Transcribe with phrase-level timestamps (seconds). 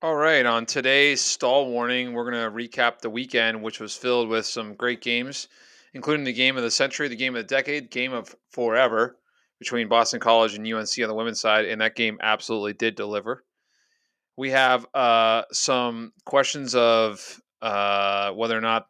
[0.00, 4.28] All right, on today's stall warning, we're going to recap the weekend, which was filled
[4.28, 5.48] with some great games,
[5.92, 9.16] including the game of the century, the game of the decade, game of forever
[9.58, 13.42] between Boston College and UNC on the women's side, and that game absolutely did deliver.
[14.36, 18.86] We have uh, some questions of uh, whether or not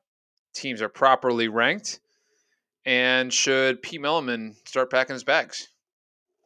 [0.54, 2.00] teams are properly ranked,
[2.84, 5.68] and should Pete Milliman start packing his bags?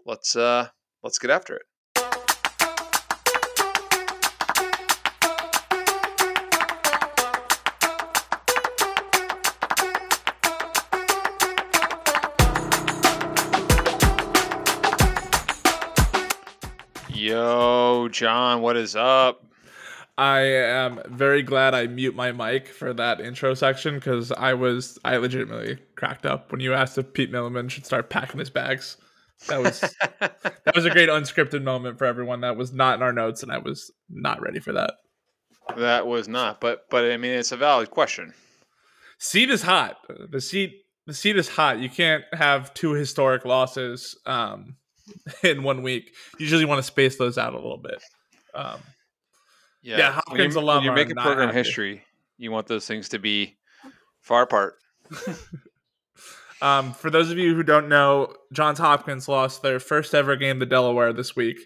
[0.07, 0.69] Let's uh,
[1.03, 1.63] let's get after it.
[17.23, 19.47] Yo, John, what is up?
[20.19, 24.99] I am very glad I mute my mic for that intro section because I was
[25.05, 28.97] I legitimately cracked up when you asked if Pete Milliman should start packing his bags.
[29.47, 29.79] That was
[30.19, 32.41] that was a great unscripted moment for everyone.
[32.41, 34.95] That was not in our notes, and I was not ready for that.
[35.77, 38.35] That was not, but but I mean it's a valid question.
[39.21, 39.97] Seat is hot.
[40.09, 40.73] The seat
[41.07, 41.79] the seat is hot.
[41.79, 44.19] You can't have two historic losses.
[44.27, 44.75] Um,
[45.43, 46.13] in one week.
[46.39, 48.03] Usually want to space those out a little bit.
[48.55, 48.81] Um,
[49.83, 51.59] yeah, yeah Hopkins when you're, when you're making program happy.
[51.59, 52.03] history,
[52.39, 53.57] you want those things to be
[54.21, 54.75] far apart.
[56.63, 60.61] um, for those of you who don't know, Johns Hopkins lost their first ever game
[60.61, 61.59] to Delaware this week.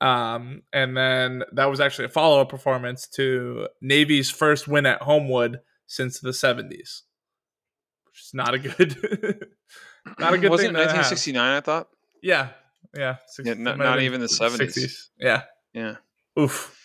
[0.00, 5.02] Um, and then that was actually a follow up performance to Navy's first win at
[5.02, 7.02] Homewood since the 70s,
[8.04, 8.96] which is not a good,
[10.18, 10.84] not a good Wasn't thing.
[10.84, 11.88] 1969, I thought.
[12.22, 12.48] Yeah,
[12.96, 15.10] yeah, 60, yeah not, not even the seventies.
[15.18, 15.96] Yeah, yeah.
[16.38, 16.78] Oof.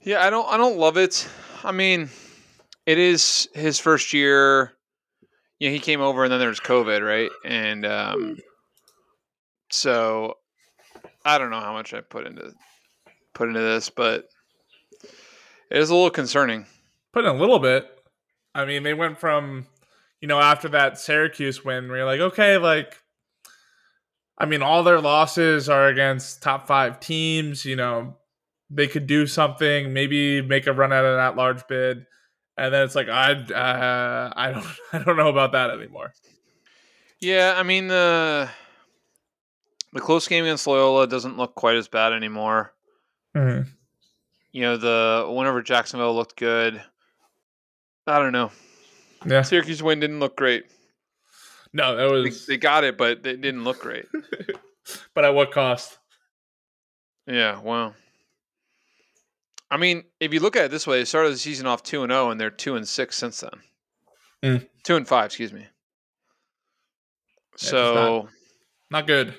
[0.00, 0.46] Yeah, I don't.
[0.48, 1.26] I don't love it.
[1.62, 2.10] I mean,
[2.86, 4.72] it is his first year.
[5.58, 7.30] Yeah, he came over and then there was COVID, right?
[7.44, 8.36] And um,
[9.70, 10.36] so
[11.24, 12.52] I don't know how much I put into
[13.32, 14.28] put into this, but
[15.70, 16.66] it is a little concerning.
[17.12, 17.86] Put in a little bit.
[18.54, 19.66] I mean, they went from
[20.20, 23.00] you know after that Syracuse win, where you're like, okay, like
[24.36, 27.64] I mean, all their losses are against top five teams.
[27.64, 28.16] You know,
[28.70, 32.06] they could do something, maybe make a run at an that large bid,
[32.56, 36.12] and then it's like I, uh, I don't, I don't know about that anymore.
[37.20, 38.50] Yeah, I mean the
[39.92, 42.74] the close game against Loyola doesn't look quite as bad anymore.
[43.34, 43.70] Mm-hmm.
[44.52, 46.82] You know, the whenever Jacksonville looked good,
[48.06, 48.50] I don't know.
[49.24, 50.64] Yeah, Syracuse win didn't look great.
[51.76, 54.06] No, that was they, they got it, but it didn't look great.
[55.14, 55.98] but at what cost?
[57.26, 57.96] Yeah, well.
[59.72, 62.04] I mean, if you look at it this way, they started the season off two
[62.04, 63.60] and zero, oh, and they're two and six since then.
[64.44, 64.68] Mm.
[64.84, 65.62] Two and five, excuse me.
[65.62, 65.66] Yeah,
[67.56, 69.34] so, not, not, good.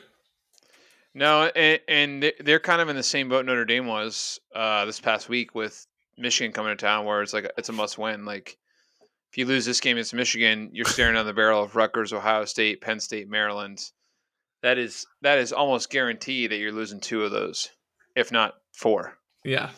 [1.14, 5.00] No, and, and, they're kind of in the same boat Notre Dame was uh, this
[5.00, 8.26] past week with Michigan coming to town, where it's like it's a must win.
[8.26, 8.58] Like
[9.36, 12.46] if you lose this game against Michigan, you're staring down the barrel of Rutgers, Ohio
[12.46, 13.82] State, Penn State, Maryland.
[14.64, 17.70] That is that is almost guaranteed that you're losing two of those,
[18.16, 19.18] if not four.
[19.44, 19.72] Yeah.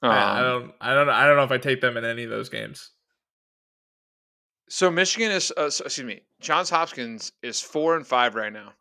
[0.00, 0.72] Um, I, I don't.
[0.80, 1.08] I don't.
[1.08, 2.92] I don't know if I take them in any of those games.
[4.68, 5.52] So Michigan is.
[5.56, 6.20] Uh, excuse me.
[6.40, 8.74] Johns Hopkins is four and five right now.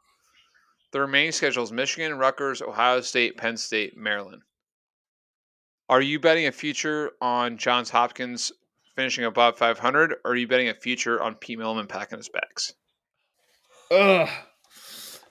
[0.92, 4.44] The remaining schedule is Michigan, Rutgers, Ohio State, Penn State, Maryland.
[5.90, 8.52] Are you betting a future on Johns Hopkins
[8.95, 12.73] finishing above 500, or are you betting a future on Pete Milliman packing his bags?
[13.91, 14.29] Ugh.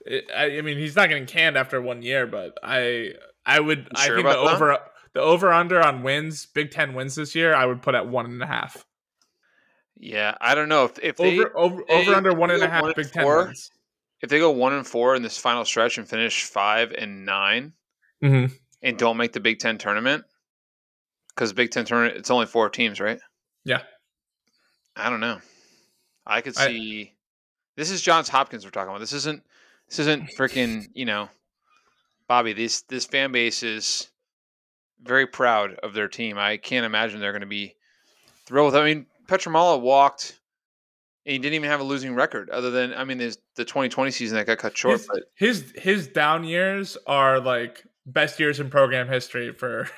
[0.06, 3.12] It, I, I, mean, he's not getting canned after one year, but I
[3.46, 4.92] I would I think the over that?
[5.14, 8.26] the over under on wins, Big Ten wins this year, I would put at one
[8.26, 8.84] and a half.
[9.96, 12.68] Yeah, I don't know if if they over over, they, over under one and a
[12.68, 13.70] half one Big Ten four, wins.
[14.20, 17.72] If they go one and four in this final stretch and finish five and 9
[18.22, 18.54] mm-hmm.
[18.82, 20.24] and don't make the Big Ten tournament,
[21.28, 23.20] because Big Ten tournament it's only four teams, right?
[23.64, 23.82] Yeah.
[24.96, 25.40] I don't know.
[26.26, 27.02] I could see.
[27.02, 27.12] I,
[27.76, 29.00] this is Johns Hopkins we're talking about.
[29.00, 29.42] This isn't.
[29.88, 30.88] This isn't freaking.
[30.94, 31.28] You know,
[32.28, 32.52] Bobby.
[32.52, 34.10] This this fan base is
[35.02, 36.38] very proud of their team.
[36.38, 37.74] I can't imagine they're going to be
[38.46, 38.74] thrilled.
[38.74, 40.40] I mean, Pietramala walked.
[41.26, 44.10] And he didn't even have a losing record, other than I mean, there's the 2020
[44.10, 44.98] season that got cut short.
[44.98, 49.88] His, but his his down years are like best years in program history for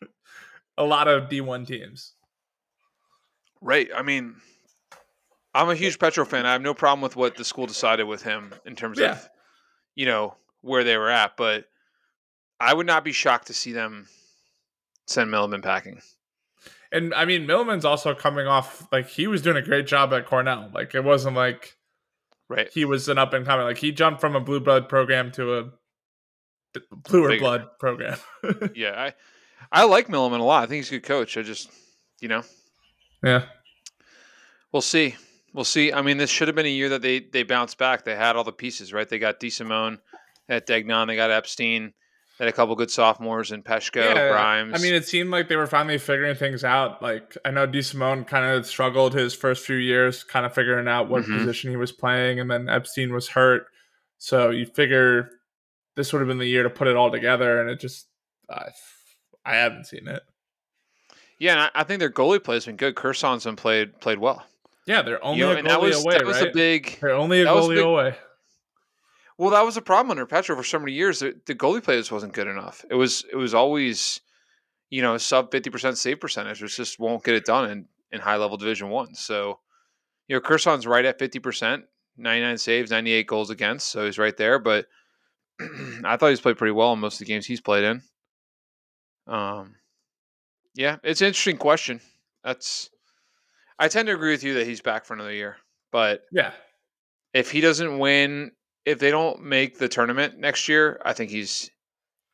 [0.78, 2.15] a lot of D1 teams.
[3.60, 3.88] Right.
[3.94, 4.36] I mean,
[5.54, 6.46] I'm a huge Petro fan.
[6.46, 9.12] I have no problem with what the school decided with him in terms yeah.
[9.12, 9.28] of,
[9.94, 11.36] you know, where they were at.
[11.36, 11.66] But
[12.60, 14.08] I would not be shocked to see them
[15.06, 16.00] send Milliman packing.
[16.92, 20.26] And I mean, Milliman's also coming off like he was doing a great job at
[20.26, 20.70] Cornell.
[20.72, 21.76] Like it wasn't like
[22.48, 23.66] right he was an up and coming.
[23.66, 25.64] Like he jumped from a blue blood program to a
[26.92, 27.40] bluer Bigger.
[27.40, 28.18] blood program.
[28.74, 29.14] Yeah, I
[29.72, 30.62] I like Milliman a lot.
[30.62, 31.36] I think he's a good coach.
[31.36, 31.70] I just,
[32.20, 32.42] you know,
[33.22, 33.44] yeah.
[34.72, 35.16] we'll see.
[35.52, 35.92] We'll see.
[35.92, 38.04] I mean, this should have been a year that they they bounced back.
[38.04, 39.08] They had all the pieces, right?
[39.08, 39.98] They got DeSimone
[40.48, 41.06] at Degnon.
[41.06, 41.94] They got Epstein.
[42.38, 44.74] They had a couple good sophomores in Peshko, Grimes.
[44.78, 47.00] I mean, it seemed like they were finally figuring things out.
[47.02, 51.08] Like I know DeSimone kind of struggled his first few years, kind of figuring out
[51.08, 51.38] what Mhm.
[51.38, 53.66] position he was playing, and then Epstein was hurt.
[54.18, 55.30] So you figure
[55.94, 58.08] this would have been the year to put it all together, and it just
[58.50, 58.68] I,
[59.46, 60.22] I haven't seen it.
[61.38, 62.94] Yeah, and I, I think their goalie play has been good.
[62.94, 64.44] Kersonson played played well.
[64.86, 66.50] Yeah, they're only you know, a and that goalie was away, that was right?
[66.50, 66.98] a big.
[67.00, 68.14] they're only a was goalie big- away.
[69.38, 71.18] Well, that was a problem under Petro for so many years.
[71.18, 72.84] The, the goalie play just wasn't good enough.
[72.88, 74.20] It was it was always,
[74.88, 78.20] you know, sub fifty percent save percentage, which just won't get it done in, in
[78.20, 79.14] high level Division One.
[79.14, 79.58] So,
[80.26, 81.84] you know, Kerson's right at fifty percent,
[82.16, 84.58] ninety nine saves, ninety eight goals against, so he's right there.
[84.58, 84.86] But
[86.04, 88.02] I thought he's played pretty well in most of the games he's played in.
[89.26, 89.74] Um,
[90.76, 92.00] yeah, it's an interesting question.
[92.44, 92.90] That's
[93.78, 95.56] I tend to agree with you that he's back for another year,
[95.90, 96.52] but Yeah,
[97.34, 98.52] if he doesn't win,
[98.84, 101.70] if they don't make the tournament next year, I think he's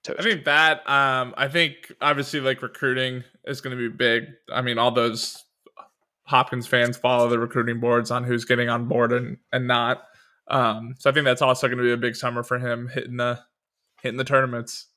[0.04, 0.20] toast.
[0.20, 0.88] I think that.
[0.88, 4.24] Um, I think obviously like recruiting is going to be big.
[4.52, 5.42] I mean, all those
[6.24, 10.04] Hopkins fans follow the recruiting boards on who's getting on board and and not.
[10.48, 13.16] Um, so I think that's also going to be a big summer for him hitting
[13.16, 13.40] the
[14.02, 14.88] hitting the tournaments,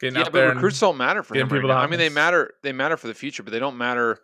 [0.00, 0.54] getting yeah, out but there.
[0.54, 1.48] recruits don't matter for him.
[1.48, 1.76] Right now.
[1.76, 2.54] I mean, they matter.
[2.62, 4.18] They matter for the future, but they don't matter.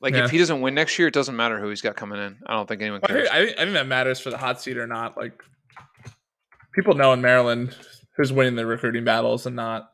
[0.00, 0.24] Like Yeah.
[0.24, 2.38] if he doesn't win next year, it doesn't matter who he's got coming in.
[2.46, 3.28] I don't think anyone cares.
[3.28, 5.16] I, think, I think that matters for the hot seat or not.
[5.16, 5.42] Like
[6.74, 7.76] people know in Maryland
[8.16, 9.90] who's winning the recruiting battles and not.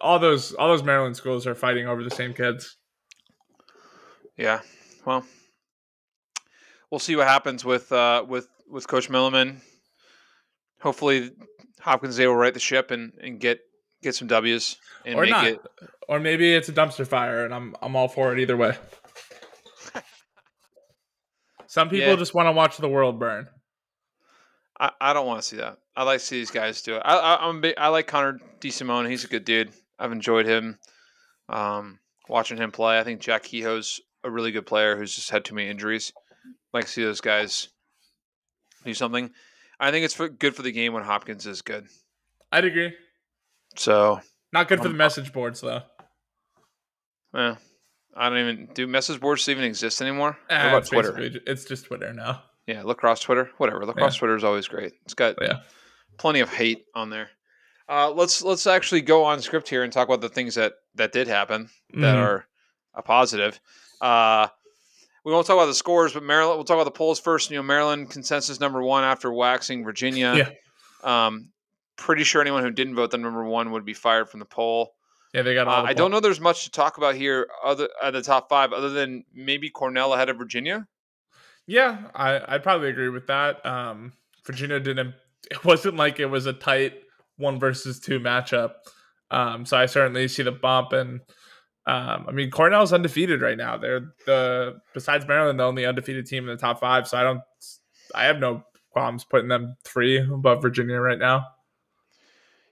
[0.00, 2.76] All those all those Maryland schools are fighting over the same kids.
[4.36, 4.60] Yeah.
[5.04, 5.24] Well,
[6.90, 9.56] we'll see what happens with uh, with with Coach Milliman.
[10.80, 11.30] Hopefully,
[11.80, 13.60] Hopkins is able to right the ship and, and get
[14.02, 15.46] get some W's and or make not.
[15.46, 15.60] it.
[16.08, 18.76] Or maybe it's a dumpster fire, and I'm I'm all for it either way.
[21.66, 22.16] Some people Yeah.
[22.16, 23.48] just want to watch the world burn.
[24.80, 25.76] I, I don't want to see that.
[25.96, 27.02] I like to see these guys do it.
[27.04, 29.08] I, I, I'm a big, I like Connor DeSimone.
[29.10, 29.72] He's a good dude.
[29.98, 30.78] I've enjoyed him.
[31.48, 31.98] Um,
[32.28, 32.98] watching him play.
[32.98, 36.12] I think Jack Kehoe's a really good player who's just had too many injuries.
[36.46, 37.68] I like to see those guys
[38.84, 39.30] do something.
[39.80, 41.86] I think it's for, good for the game when Hopkins is good.
[42.52, 42.92] I'd agree.
[43.78, 44.20] So,
[44.52, 45.82] Not good for Um, the message boards though.
[47.34, 47.56] Yeah.
[48.16, 50.36] I don't even do message boards even exist anymore.
[50.50, 51.40] Eh, what about it's Twitter?
[51.46, 52.42] It's just Twitter now.
[52.66, 53.86] Yeah, lacrosse Twitter, whatever.
[53.86, 54.92] Lacrosse Twitter is always great.
[55.04, 55.60] It's got Yeah.
[56.18, 57.30] plenty of hate on there.
[57.88, 61.12] Uh, let's let's actually go on script here and talk about the things that that
[61.12, 62.22] did happen that Mhm.
[62.22, 62.46] are
[62.94, 63.58] a positive.
[64.00, 64.48] Uh,
[65.24, 66.58] we won't talk about the scores, but Maryland.
[66.58, 67.50] We'll talk about the polls first.
[67.50, 70.34] You know, Maryland consensus number one after waxing Virginia.
[71.04, 71.26] Yeah.
[71.26, 71.52] Um,
[71.98, 74.94] pretty sure anyone who didn't vote them number one would be fired from the poll.
[75.34, 75.68] Yeah, they got.
[75.68, 76.20] Uh, the I don't know.
[76.20, 80.14] There's much to talk about here other at the top five, other than maybe Cornell
[80.14, 80.86] ahead of Virginia.
[81.66, 83.64] Yeah, I I'd probably agree with that.
[83.66, 84.14] Um,
[84.46, 85.14] Virginia didn't.
[85.50, 86.94] It wasn't like it was a tight
[87.36, 88.72] one versus two matchup.
[89.30, 91.20] Um, so I certainly see the bump, and
[91.86, 93.78] um, I mean Cornell's undefeated right now.
[93.78, 97.06] They're the besides Maryland the only undefeated team in the top five.
[97.08, 97.40] So I don't.
[98.14, 101.46] I have no qualms putting them three above Virginia right now.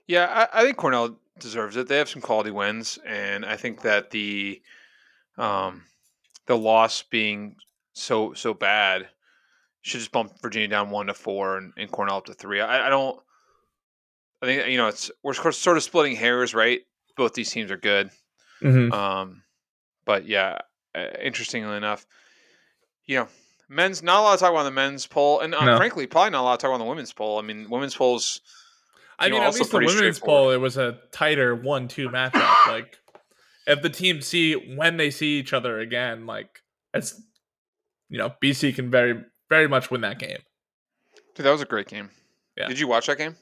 [0.07, 1.87] Yeah, I, I think Cornell deserves it.
[1.87, 4.61] They have some quality wins, and I think that the
[5.37, 5.83] um,
[6.45, 7.57] the loss being
[7.93, 9.09] so so bad
[9.81, 12.61] should just bump Virginia down one to four and, and Cornell up to three.
[12.61, 13.19] I, I don't.
[14.41, 16.81] I think you know it's we're sort of splitting hairs, right?
[17.15, 18.09] Both these teams are good,
[18.61, 18.91] Mm-hmm.
[18.93, 19.43] um,
[20.05, 20.59] but yeah,
[20.95, 22.05] uh, interestingly enough,
[23.05, 23.27] you know,
[23.67, 25.77] men's not a lot to talk about on the men's poll, and uh, No.
[25.77, 27.39] frankly, probably not a lot to talk about on the women's poll.
[27.39, 28.41] I mean, women's polls.
[29.19, 32.53] I know, mean, at least the women's poll, it was a tighter one-two matchup.
[32.67, 32.97] like,
[33.65, 36.61] if the teams see when they see each other again, like
[36.93, 37.19] it's,
[38.09, 40.37] you know, BC can very, very much win that game.
[41.35, 42.09] Dude, that was a great game.
[42.55, 42.67] Yeah.
[42.67, 43.35] Did you watch that game?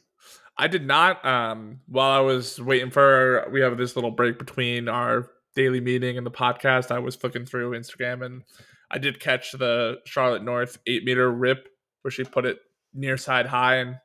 [0.57, 1.23] I did not.
[1.25, 6.17] Um, while I was waiting for, we have this little break between our daily meeting
[6.17, 6.91] and the podcast.
[6.91, 8.43] I was flicking through Instagram and
[8.91, 11.67] I did catch the Charlotte North eight meter rip
[12.01, 12.59] where she put it
[12.93, 13.97] near side high and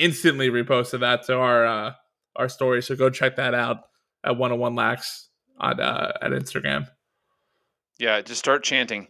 [0.00, 1.92] instantly reposted that to our uh,
[2.36, 2.82] our story.
[2.82, 3.84] So go check that out
[4.24, 5.28] at 101 lax
[5.58, 6.88] on uh, at Instagram.
[7.98, 9.08] Yeah, just start chanting.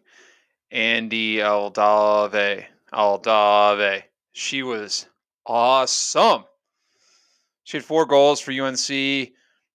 [0.73, 2.66] Andie Aldave.
[2.92, 4.02] Aldave.
[4.32, 5.06] She was
[5.47, 6.44] awesome.
[7.64, 9.32] She had four goals for UNC, a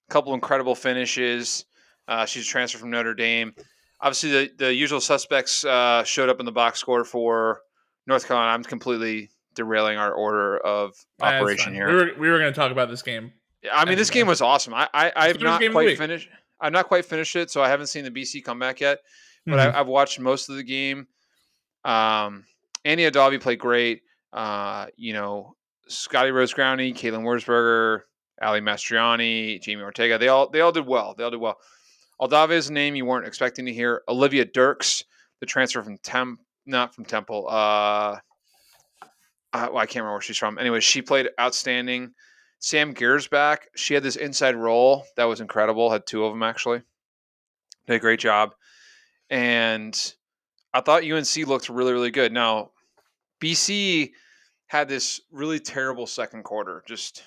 [0.10, 1.65] couple incredible finishes.
[2.07, 3.53] Uh, she's a transfer from Notre Dame.
[4.01, 7.62] Obviously, the, the usual suspects uh, showed up in the box score for
[8.05, 8.51] North Carolina.
[8.51, 11.88] I'm completely derailing our order of operation here.
[11.88, 13.33] We were we were going to talk about this game.
[13.71, 14.74] I mean, this game was awesome.
[14.74, 16.29] I, I I've not game of the quite finished.
[16.62, 19.00] I've not quite finished it, so I haven't seen the BC comeback yet.
[19.45, 19.74] But Mhm.
[19.74, 21.07] I, I've watched most of the game.
[21.83, 22.45] Um,
[22.83, 24.01] Andie Aldave played great.
[24.33, 25.55] Uh, you know,
[25.88, 28.01] Scottie Rose Growney, Caitlyn Wurzburger,
[28.41, 30.17] Ally Mastroianni, Jamie Ortega.
[30.17, 31.15] They all they all did well.
[31.17, 31.57] They all did well.
[32.21, 34.01] Aldave is a name you weren't expecting to hear.
[34.07, 35.03] Olivia Dirks,
[35.41, 37.47] the transfer from Temp, not from Temple.
[37.50, 38.17] Uh,
[39.55, 40.57] uh, well, I can't remember where she's from.
[40.57, 42.13] Anyway, she played outstanding.
[42.59, 43.59] Sam Geiersbach.
[43.75, 45.91] she had this inside role that was incredible.
[45.91, 46.81] Had two of them actually.
[47.88, 48.53] Did a great job.
[49.29, 50.13] And
[50.74, 52.31] I thought UNC looked really, really good.
[52.33, 52.71] Now,
[53.41, 54.12] BC
[54.67, 56.83] had this really terrible second quarter.
[56.88, 57.24] Just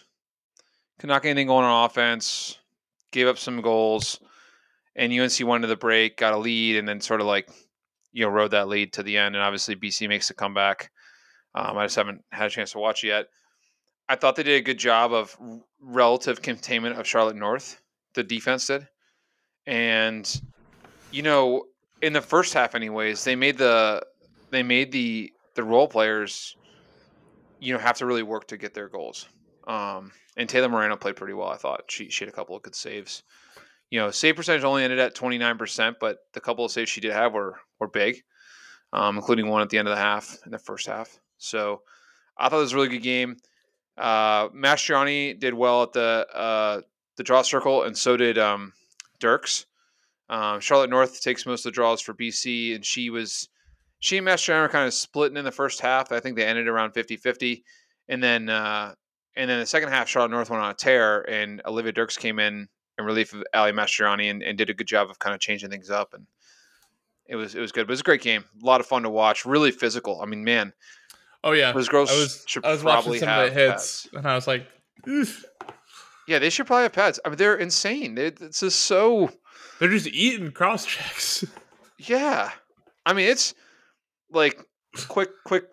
[0.99, 2.59] could not get anything going on offense.
[3.11, 4.21] Gave up some goals,
[4.95, 7.49] and UNC went to the break, got a lead, and then sort of like
[8.13, 9.35] you know rode that lead to the end.
[9.35, 10.91] And obviously BC makes a comeback.
[11.55, 13.27] Um, I just haven't had a chance to watch it yet.
[14.09, 15.37] I thought they did a good job of
[15.81, 17.81] relative containment of Charlotte North.
[18.15, 18.89] The defense did,
[19.67, 20.41] and
[21.11, 21.65] you know
[22.01, 24.05] in the first half, anyways, they made the
[24.51, 26.57] they made the the role players,
[27.61, 29.29] you know, have to really work to get their goals.
[29.67, 31.49] Um, and Taylor Moreno played pretty well.
[31.49, 33.23] I thought she she had a couple of good saves.
[33.91, 36.91] You know, save percentage only ended at twenty nine percent, but the couple of saves
[36.91, 38.23] she did have were were big,
[38.93, 41.19] um, including one at the end of the half in the first half.
[41.39, 41.83] So
[42.37, 43.37] I thought it was a really good game.
[43.97, 46.81] Uh, Mastroianni did well at the uh,
[47.17, 48.73] the draw circle, and so did um,
[49.19, 49.67] Dirks.
[50.31, 53.49] Um, Charlotte North takes most of the draws for BC, and she was
[54.01, 56.13] she and Mastroianni were kind of splitting in the first half.
[56.13, 57.63] I think they ended around 50-50.
[58.09, 58.95] and then uh,
[59.37, 62.39] and then the second half, Charlotte North went on a tear, and Olivia Dirks came
[62.39, 62.69] in
[62.99, 65.71] in relief of Ally Mastroianni and, and did a good job of kind of changing
[65.71, 66.27] things up, and
[67.27, 67.87] it was it was good.
[67.87, 70.21] But it was a great game, a lot of fun to watch, really physical.
[70.21, 70.73] I mean, man,
[71.45, 74.07] Oh yeah, those girls I was should I was watching some have of the hits,
[74.07, 74.09] pads.
[74.15, 74.67] and I was like,
[75.09, 75.45] Oof.
[76.27, 77.19] Yeah, they should probably have pads.
[77.25, 78.15] I mean, they're insane.
[78.15, 79.31] They, it's just so.
[79.79, 81.45] they're just eating cross checks.
[81.99, 82.51] Yeah,
[83.07, 83.55] I mean it's
[84.31, 84.61] like
[85.09, 85.65] quick quick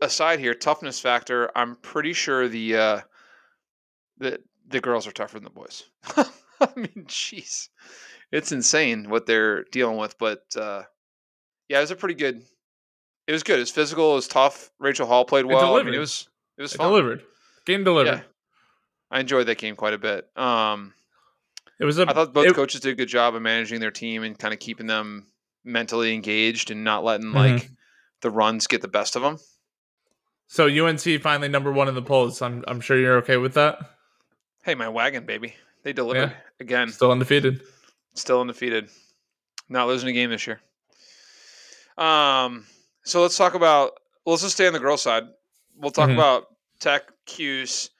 [0.00, 0.54] aside here.
[0.54, 1.50] Toughness factor.
[1.56, 3.00] I'm pretty sure the uh,
[4.18, 4.38] the
[4.68, 5.84] the girls are tougher than the boys.
[6.16, 7.68] I mean, jeez,
[8.30, 10.18] it's insane what they're dealing with.
[10.18, 10.82] But uh,
[11.68, 12.42] yeah, it was a pretty good.
[13.26, 13.56] It was good.
[13.58, 14.12] It was physical.
[14.12, 14.70] It was tough.
[14.78, 15.76] Rachel Hall played well.
[15.76, 16.88] I mean, it was it was It fun.
[16.88, 17.22] delivered.
[17.64, 18.10] Game delivered.
[18.16, 18.20] Yeah,
[19.10, 20.28] I enjoyed that game quite a bit.
[20.36, 20.94] Um,
[21.78, 22.06] It was a.
[22.08, 24.52] I thought both it- coaches did a good job of managing their team and kind
[24.52, 25.26] of keeping them
[25.64, 27.34] mentally engaged and not letting Mhm.
[27.34, 27.70] like
[28.20, 29.38] the runs get the best of them.
[30.48, 32.42] so UNC finally number one in the polls.
[32.42, 33.78] I'm I'm sure you're okay with that.
[34.64, 35.54] Hey, my wagon, baby.
[35.84, 36.36] They delivered Yeah.
[36.60, 36.88] again.
[36.90, 37.62] Still undefeated.
[38.14, 38.90] Still undefeated.
[39.68, 40.60] Not losing a game this year.
[41.96, 42.66] Um,
[43.04, 43.92] so let's talk about
[44.26, 45.24] let's just stay on the girl side.
[45.76, 46.14] We'll talk Mhm.
[46.14, 46.46] about
[46.80, 47.90] Tech Cuse.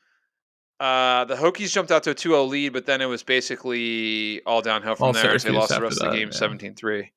[0.81, 4.61] Uh, the Hokies jumped out to a 2-0 lead, but then it was basically all
[4.63, 5.39] downhill from All there.
[5.39, 6.39] They lost the rest of the that, game yeah.
[6.39, 7.11] 17-3.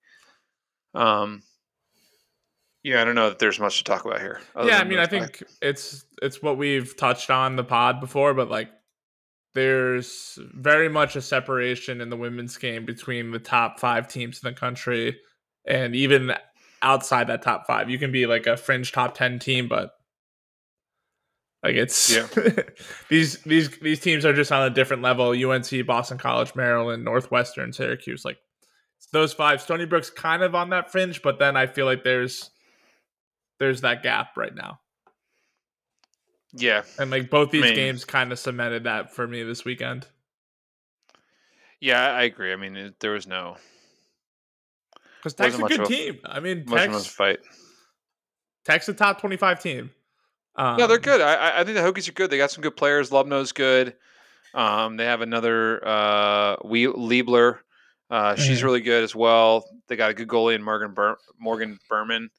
[0.94, 1.42] Um,
[2.84, 4.40] yeah, I don't know that there's much to talk about here.
[4.64, 8.50] yeah, I mean, I think it's it's what we've touched on the pod before, but
[8.50, 8.70] like
[9.56, 14.54] there's very much a separation in the women's game between the top five teams in
[14.54, 15.20] the country
[15.66, 16.32] and even
[16.86, 17.90] outside that top five.
[17.90, 19.92] You can be like a fringe top ten team, but
[21.64, 22.28] like it's Yeah.
[23.10, 25.32] these these these teams are just on a different level.
[25.32, 28.38] UNC, Boston College, Maryland, Northwestern, Syracuse, like
[28.98, 29.62] it's those five.
[29.62, 32.52] Stony Brook's kind of on that fringe, but then I feel like there's
[33.60, 34.80] there's that gap right now.
[36.54, 40.08] yeah, And like both these mean- games kind of cemented that for me this weekend.
[41.80, 42.54] yeah, I agree.
[42.54, 43.58] I mean, it, there was no
[45.34, 46.20] Because Tech's a good of a- team.
[46.26, 47.40] I mean, much Tech's, fight.
[48.66, 49.92] Tech's a top 25 team.
[50.56, 51.22] Um, Yeah, they're good.
[51.22, 52.30] I, I- I think the Hokies are good.
[52.30, 53.10] They got some good players.
[53.10, 53.96] Lubno's good.
[54.54, 57.60] Um, they have another uh, we Liebler.
[58.10, 58.64] Uh, she's Mhm.
[58.64, 59.68] really good as well.
[59.88, 62.30] They got a good goalie in Morgan Bur- Morgan Berman.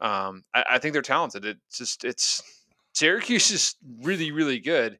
[0.00, 1.44] Um, I, I think they're talented.
[1.44, 2.42] It's just it's
[2.94, 4.98] Syracuse is really really good.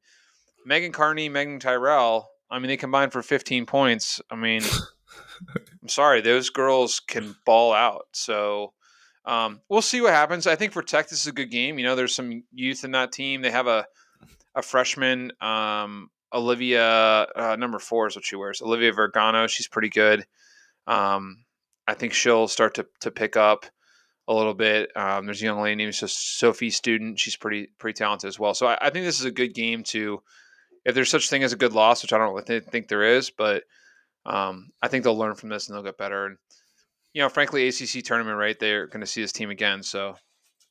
[0.67, 2.29] Megan Carney, Meaghan Tyrrell.
[2.51, 4.21] I mean, they combined for 15 points.
[4.31, 4.63] I mean,
[5.55, 8.06] I'm sorry, those girls can ball out.
[8.12, 8.73] So
[9.25, 10.47] um, we'll see what happens.
[10.47, 11.78] I think for Tech, this is a good game.
[11.78, 13.42] You know, there's some youth in that team.
[13.42, 13.87] They have a
[14.54, 16.85] a freshman, um, Olivia,
[17.37, 18.62] uh, number four is what she wears.
[18.62, 19.47] Olivia Vergano.
[19.47, 20.26] She's pretty good.
[20.87, 21.44] Um,
[21.87, 23.66] I think she'll start to to pick up
[24.28, 24.90] a little bit.
[24.97, 27.18] Um, there's a young lady named Sophie Student.
[27.18, 28.54] She's pretty pretty talented as well.
[28.54, 30.23] So I, I think this is a good game to,
[30.85, 33.30] if there's such thing as a good loss, which I don't really think there is,
[33.30, 33.64] but
[34.27, 36.27] um, I think they'll learn from this and they'll get better.
[36.27, 36.37] And
[37.12, 38.59] you know, frankly, ACC tournament, right?
[38.59, 40.17] They're going to see this team again, so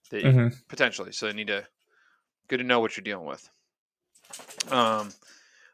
[0.10, 0.56] they Mhm.
[0.68, 1.12] potentially.
[1.12, 1.68] So they need to
[2.48, 3.50] good to know what you're dealing with.
[4.72, 5.10] Um,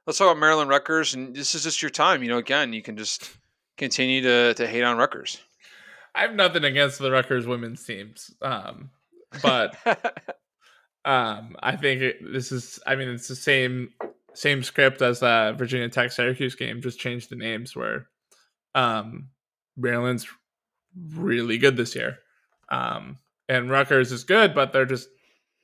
[0.06, 2.24] let's talk about Maryland Rutgers, and this is just your time.
[2.24, 3.30] You know, again, you can just
[3.78, 5.42] continue to to hate on Rutgers.
[6.16, 8.90] I have nothing against the Rutgers women's teams, um,
[9.42, 9.76] but
[11.06, 12.80] um, I think it, this is.
[12.88, 13.94] I mean, it's the same
[14.36, 17.76] same script as the Virginia Tech Syracuse game, just changed the names.
[17.76, 18.08] Where
[18.74, 19.30] um,
[19.78, 20.28] Maryland's
[21.14, 22.20] really good this year,
[22.70, 23.18] um,
[23.50, 25.10] and Rutgers is good, but they're just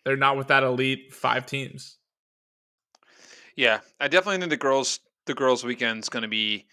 [0.05, 1.97] they're not with that elite five teams.
[3.55, 6.65] Yeah, I definitely think the girls the girls weekend is going to be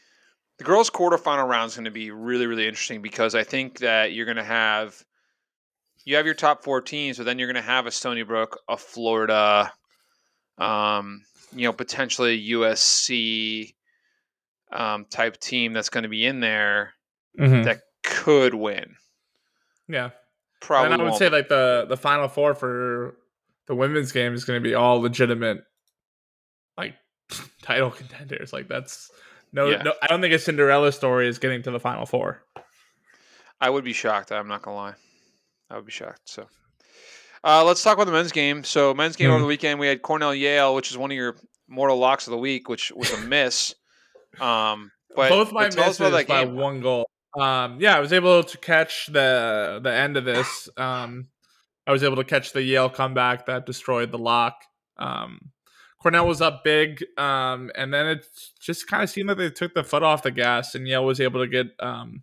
[0.59, 4.13] the girls quarterfinal round is going to be really really interesting because I think that
[4.13, 5.05] you're going to have
[6.05, 8.61] you have your top four teams, but then you're going to have a Stony Brook,
[8.69, 9.71] a Florida,
[10.57, 11.23] um,
[11.55, 13.75] you know, potentially USC
[14.73, 16.93] um, type team that's going to be in there
[17.39, 17.63] Mm-hmm.
[17.65, 18.97] that could win.
[19.87, 20.11] Yeah,
[20.61, 20.87] Probably.
[20.87, 23.15] and I would won't, say like the the final four for
[23.69, 25.59] the women's game is going to be all legitimate,
[26.77, 26.95] like
[27.63, 28.53] title contenders.
[28.53, 29.09] Like that's
[29.53, 29.83] no, Yeah.
[29.83, 29.95] no.
[30.03, 32.43] I don't think a Cinderella story is getting to the final four.
[33.61, 34.33] I would be shocked.
[34.33, 34.95] I'm not gonna lie.
[35.71, 36.23] I would be shocked.
[36.25, 36.49] So,
[37.45, 38.65] uh, let's talk about the men's game.
[38.65, 39.43] So, men's game over Hmm.
[39.43, 41.37] the weekend, we had Cornell Yale, which is one of your
[41.69, 43.75] mortal locks of the week, which was a miss.
[44.41, 46.55] Um, but Both my but misses by game.
[46.57, 47.09] one goal.
[47.39, 50.69] Um, yeah, I was able to catch the the end of this.
[50.77, 51.29] Um,
[51.87, 54.63] I was able to catch the Yale comeback that destroyed the lock.
[54.99, 55.53] Um,
[56.01, 58.27] Cornell was up big, um, and then it
[58.61, 61.21] just kind of seemed like they took the foot off the gas, and Yale was
[61.21, 62.23] able to get um,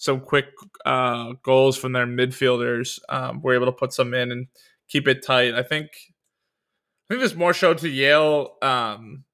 [0.00, 0.46] some quick
[0.86, 2.98] uh, goals from their midfielders.
[3.10, 4.46] Um, were able to put some in and
[4.88, 5.54] keep it tight.
[5.54, 5.90] I think.
[7.08, 8.56] I think there's more show to Yale.
[8.62, 9.24] Um,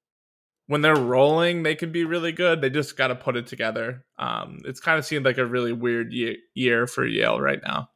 [0.65, 2.59] when they're rolling, they can be really good.
[2.59, 4.03] They just got to put it together.
[4.19, 7.89] Um, it's kind of seemed like a really weird year, year for Yale right now.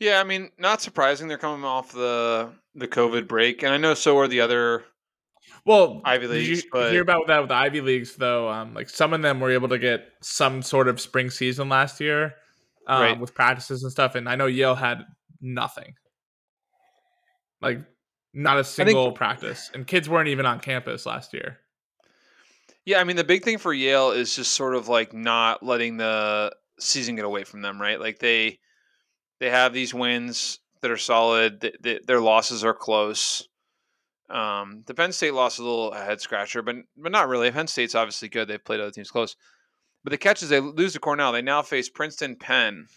[0.00, 1.28] Yeah, I mean, not surprising.
[1.28, 4.84] They're coming off the the COVID break, and I know so are the other.
[5.66, 8.48] Well, Ivy did Leagues, you but- hear about that with the Ivy Leagues though?
[8.50, 12.00] Um, like some of them were able to get some sort of spring season last
[12.00, 12.34] year,
[12.86, 13.18] um, Right.
[13.20, 14.14] with practices and stuff.
[14.14, 15.04] And I know Yale had
[15.40, 15.94] nothing,
[17.62, 17.78] like
[18.34, 21.60] not a single practice, and kids weren't even on campus last year.
[22.84, 25.96] Yeah, I mean, the big thing for Yale is just sort of like not letting
[25.96, 27.98] the season get away from them, right?
[27.98, 28.58] Like they
[29.40, 31.62] they have these wins that are solid.
[31.62, 33.48] th- th- their losses are close.
[34.30, 37.50] Um, the Penn State loss is a little head scratcher, but but not really.
[37.50, 38.48] Penn State's obviously good.
[38.48, 39.36] They've played other teams close.
[40.02, 41.32] But the catch is they lose to Cornell.
[41.32, 42.88] They now face Princeton, Penn,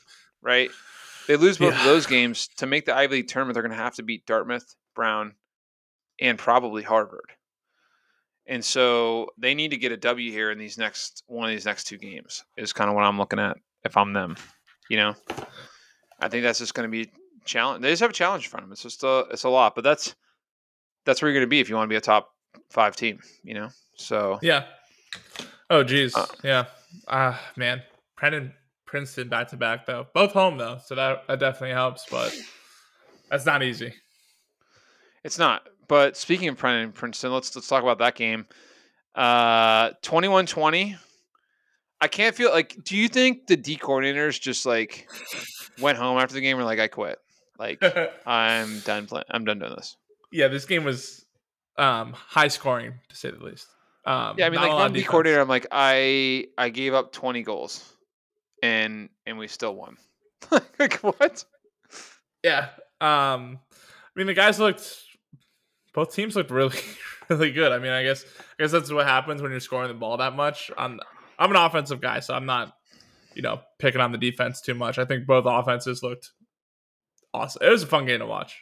[0.41, 0.69] right?
[1.27, 3.53] They lose both of those games to make the Ivy League tournament.
[3.53, 5.35] They're going to have to beat Dartmouth, Brown,
[6.19, 7.33] and probably Harvard.
[8.45, 11.65] And so they need to get a W here in these next one of these
[11.65, 12.45] next two games.
[12.55, 14.37] Is kind of what I'm looking at if I'm them.
[14.89, 15.15] You know,
[16.19, 17.11] I think that's just going to be
[17.43, 17.81] challenge.
[17.81, 18.73] They just have a challenge in front of them.
[18.73, 20.15] It's just a it's a lot, but that's
[21.07, 22.29] that's where you're going to be if you want to be a top
[22.69, 23.19] five team.
[23.43, 24.65] You know, so Yeah.
[25.69, 26.15] Oh, geez.
[26.15, 26.65] Uh, yeah.
[27.07, 27.81] Ah, man.
[28.17, 28.53] Brennan,
[28.85, 32.05] Princeton back to back though, both home though, so that that definitely helps.
[32.09, 32.35] But
[33.29, 33.93] that's not easy.
[35.23, 35.67] It's not.
[35.87, 38.45] But speaking of Princeton, Princeton, let's let's talk about that game.
[39.15, 40.97] Uh 21-20.
[41.99, 45.09] I can't feel like do you think the D coordinators just like
[45.79, 47.17] went home after the game and like I quit.
[47.59, 47.83] Like
[48.25, 49.25] I'm done playing.
[49.29, 49.97] I'm done doing this.
[50.31, 51.25] Yeah, this game was
[51.77, 53.67] um high scoring to say the least.
[54.05, 56.69] Um, Yeah, I mean like a if lot I'm of coordinator, I'm like I I
[56.69, 57.93] gave up 20 goals
[58.63, 59.97] and and we still won.
[60.79, 61.43] like what?
[62.43, 62.69] Yeah.
[63.01, 65.03] Um, I mean the guys looked.
[65.93, 66.77] Both teams looked really,
[67.29, 67.71] really good.
[67.71, 70.35] I mean, I guess I guess that's what happens when you're scoring the ball that
[70.35, 70.71] much.
[70.77, 70.99] I'm
[71.39, 72.73] I'm an offensive guy, so I'm not,
[73.33, 74.97] you know, picking on the defense too much.
[74.97, 76.31] I think both offenses looked
[77.33, 77.63] awesome.
[77.63, 78.61] It was a fun game to watch.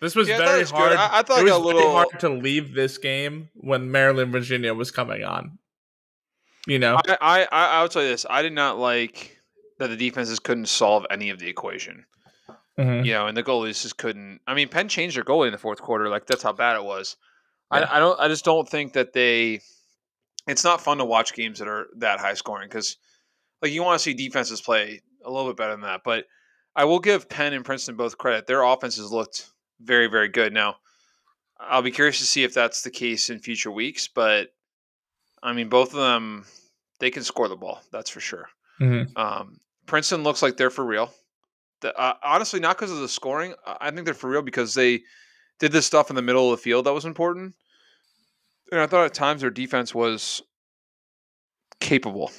[0.00, 0.78] This was Yeah, I thought it very was good.
[0.78, 0.92] hard.
[0.96, 4.72] I- I thought it was a little- hard to leave this game when Maryland Virginia
[4.74, 5.58] was coming on.
[6.66, 8.26] You know, I, I I I would tell you this.
[8.28, 9.38] I did not like
[9.78, 12.04] that the defenses couldn't solve any of the equation.
[12.78, 13.04] Mhm.
[13.04, 14.40] you know, and the goalies just couldn't.
[14.46, 16.08] I mean, Penn changed their goalie in the fourth quarter.
[16.08, 17.16] Like that's how bad it was.
[17.72, 17.80] Yeah.
[17.80, 18.20] I, I don't.
[18.20, 19.60] I just don't think that they.
[20.46, 22.96] It's not fun to watch games that are that high scoring because,
[23.62, 26.02] like, you want to see defenses play a little bit better than that.
[26.04, 26.26] But
[26.76, 28.46] I will give Penn and Princeton both credit.
[28.46, 29.48] Their offenses looked
[29.80, 30.52] very, very good.
[30.52, 30.76] Now,
[31.60, 34.08] I'll be curious to see if that's the case in future weeks.
[34.08, 34.48] But
[35.42, 36.44] I mean, both of them,
[37.00, 37.80] they can score the ball.
[37.92, 38.48] That's for sure.
[38.80, 39.16] Mhm.
[39.16, 41.12] Um, Princeton looks like they're for real.
[41.80, 43.54] The, uh, honestly, not because of the scoring.
[43.66, 45.02] I think they're for real because they
[45.60, 47.54] did this stuff in the middle of the field that was important.
[48.70, 50.42] And I thought at times their defense was
[51.80, 52.30] capable.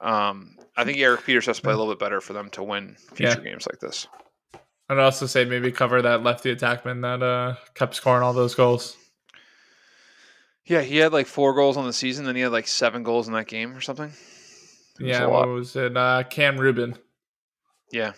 [0.00, 2.62] Um, I think Eric Peters has to play a little bit better for them to
[2.62, 4.06] win future games like this.
[4.90, 8.96] I'd also say maybe cover that lefty attackman that uh, kept scoring all those goals.
[10.64, 13.28] Yeah, he had like four goals on the season, then he had like seven goals
[13.28, 14.12] in that game or something.
[14.98, 15.96] It Yeah, a what was it?
[15.96, 16.96] Uh, Cam Rubin.
[17.92, 18.14] Yeah.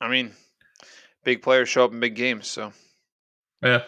[0.00, 0.30] I mean,
[1.24, 2.72] big players show up in big games, so
[3.60, 3.82] Yeah.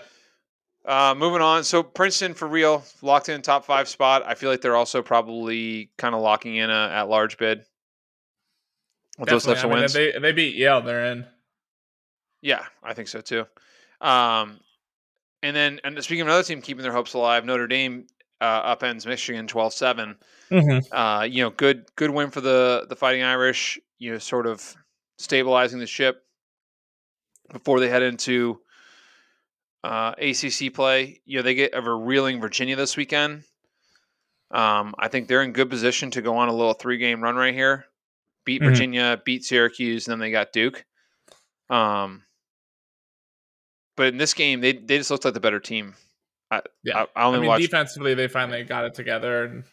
[0.84, 1.62] Uh, moving on.
[1.62, 4.24] So Princeton for real, locked in top five spot.
[4.26, 7.64] I feel like they're also probably kind of locking in a at large bid
[9.16, 9.94] with those types of I mean, wins.
[9.94, 11.26] if they if they beat Yale, they're in.
[12.44, 13.46] Yeah, I think so too.
[14.00, 14.60] Um,
[15.42, 18.06] and then, and speaking of another team keeping their hopes alive, Notre Dame
[18.40, 20.16] uh, upends Michigan 12-7.
[20.50, 20.94] Mm-hmm.
[20.94, 23.80] Uh, you know, good good win for the the Fighting Irish.
[23.98, 24.76] You know, sort of
[25.18, 26.22] stabilizing the ship
[27.50, 28.60] before they head into
[29.82, 31.20] uh, ACC play.
[31.24, 33.44] You know, they get over reeling Virginia this weekend.
[34.50, 37.36] Um, I think they're in good position to go on a little three game run
[37.36, 37.86] right here.
[38.44, 38.66] Beat Mhm.
[38.66, 40.84] Virginia, beat Syracuse, and then they got Duke.
[41.70, 42.22] Um,
[43.96, 45.94] but in this game, they they just looked like the better team.
[46.50, 47.04] I, Yeah.
[47.16, 47.62] I, I only I mean, watched.
[47.62, 49.64] defensively, they finally got it together and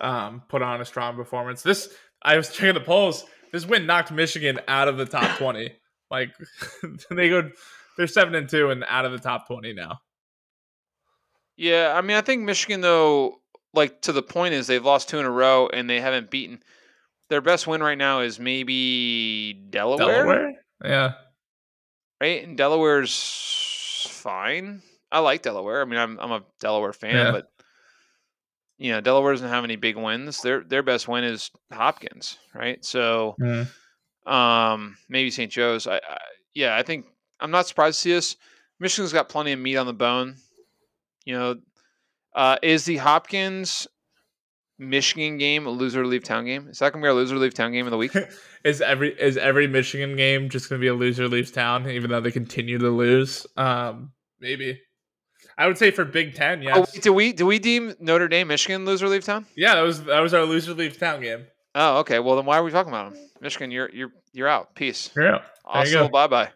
[0.00, 1.62] um, put on a strong performance.
[1.62, 1.88] This,
[2.22, 3.24] I was checking the polls.
[3.52, 5.72] This win knocked Michigan out of the top twenty.
[6.10, 6.30] Like
[7.10, 7.50] they go,
[7.96, 10.00] they're seven and two and out of the top twenty now.
[11.56, 13.40] Yeah, I mean, I think Michigan though,
[13.72, 16.62] like to the point is they've lost two in a row and they haven't beaten.
[17.28, 20.52] Their best win right now is maybe Delaware, Delaware,
[20.84, 21.12] yeah,
[22.20, 22.44] right?
[22.44, 23.10] And Delaware's
[24.06, 24.82] fine.
[25.12, 25.82] I like Delaware.
[25.82, 27.30] I mean, I'm I'm a Delaware fan, Yeah.
[27.32, 27.50] but
[28.78, 30.40] you know, Delaware doesn't have any big wins.
[30.42, 32.84] Their their best win is Hopkins, right?
[32.84, 33.36] So,
[34.26, 35.50] um, maybe St.
[35.50, 35.86] Joe's.
[35.86, 36.18] I, I
[36.54, 37.06] yeah, I think
[37.40, 38.36] I'm not surprised to see this.
[38.80, 40.36] Michigan's got plenty of meat on the bone.
[41.24, 41.56] You know,
[42.34, 43.86] uh, is the Hopkins
[44.78, 46.68] Michigan game a loser leave town game?
[46.68, 48.12] Is that gonna be our loser leave town game of the week?
[48.64, 52.10] is every is every Michigan game just going to be a loser leaves town, even
[52.10, 53.46] though they continue to lose?
[53.56, 54.80] Um, maybe.
[55.58, 56.76] I would say for Big Ten, yes.
[56.76, 59.46] Oh, wait, do we do we deem Notre Dame Michigan loser leave town?
[59.56, 61.46] yeah, that was that was our loser leaves town game.
[61.74, 62.18] Oh, okay.
[62.18, 63.30] Well, then why are we talking about them?
[63.40, 64.74] Michigan, you're you're you're out.
[64.74, 65.10] Peace.
[65.16, 66.50] Yeah, There you Also, bye bye.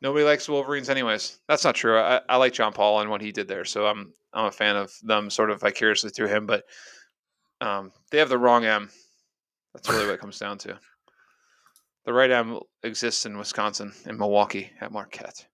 [0.00, 1.38] Nobody likes Wolverines, anyways.
[1.48, 1.98] That's not true.
[1.98, 4.76] I, I like John Paul and what he did there, so I'm I'm a fan
[4.76, 6.46] of them, sort of vicariously through him.
[6.46, 6.64] But
[7.60, 8.90] um, they have the wrong M.
[9.74, 10.78] That's really what it comes down to.
[12.04, 15.46] The right M exists in Wisconsin, in Milwaukee, at Marquette.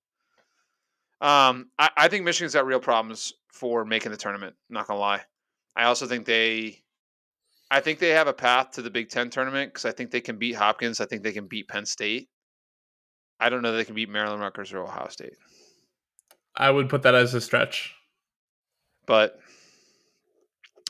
[1.21, 4.55] Um, I, I think Michigan's got real problems for making the tournament.
[4.69, 5.23] Not gonna lie.
[5.77, 6.83] I also think they,
[7.71, 10.21] I think they have a path to the Big Ten tournament because I think they
[10.21, 11.01] can beat Hopkins.
[11.01, 12.29] I think they can beat Penn State.
[13.41, 15.35] I don't know that they can beat Maryland, Rutgers, or Ohio State,
[16.57, 17.95] I would put that as a stretch.
[19.07, 19.39] but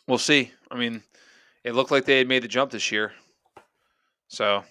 [0.09, 0.53] we'll see.
[0.71, 1.03] I mean,
[1.65, 3.13] it looked like they had made the jump this year,
[4.29, 4.65] so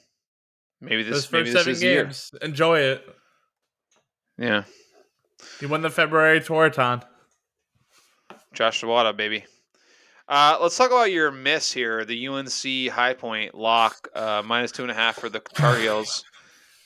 [0.82, 3.06] maybe Those this maybe this seven is games, enjoy it.
[4.38, 4.64] Yeah,
[5.62, 7.04] You won the February Tourathon.
[8.54, 9.46] Josh Zawada, baby.
[10.28, 12.06] Uh, let's talk about your miss here.
[12.06, 16.24] The UNC High Point lock uh, minus two and a half for the Tar Heels,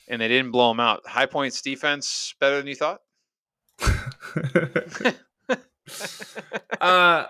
[0.07, 1.01] and they didn't blow them out.
[1.05, 2.99] High Point's defense better than you thought.
[6.81, 7.25] uh,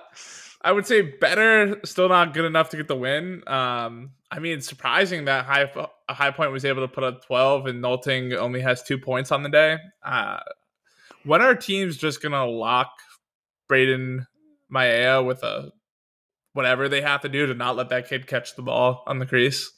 [0.62, 3.44] I would say better, still not good enough to get the win.
[3.48, 5.72] Um, I mean, surprising that High
[6.10, 9.44] High Point was able to put up twelve, and Nolting only has two points on
[9.44, 9.78] the day.
[10.04, 10.40] Uh,
[11.24, 12.92] when are teams just gonna lock
[13.70, 14.26] Braden
[14.70, 15.72] Maya with a
[16.54, 19.26] whatever they have to do to not let that kid catch the ball on the
[19.26, 19.72] crease?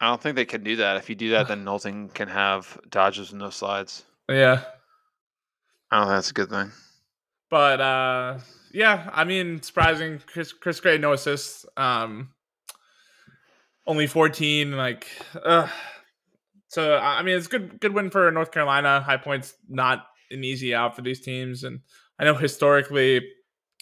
[0.00, 0.96] I don't think they can do that.
[0.96, 4.04] If you do that, then Nolting can have dodges and no slides.
[4.28, 4.62] Yeah,
[5.90, 6.70] I don't think that's a good thing.
[7.50, 8.38] but uh,
[8.72, 10.20] yeah, I mean, surprising.
[10.26, 11.66] Chris Chris Gray no assists.
[11.76, 12.30] Um,
[13.86, 14.72] only fourteen.
[14.72, 15.06] Like,
[15.44, 15.68] uh,
[16.68, 19.00] so I I mean, it's good good win for North Carolina.
[19.00, 21.80] High points not an easy out for these teams, and
[22.18, 23.20] I know historically,